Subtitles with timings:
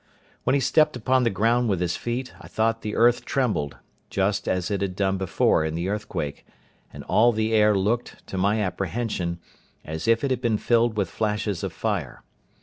[0.45, 3.77] When he stepped upon the ground with his feet, I thought the earth trembled,
[4.09, 6.43] just as it had done before in the earthquake,
[6.91, 9.37] and all the air looked, to my apprehension,
[9.85, 12.23] as if it had been filled with flashes of fire.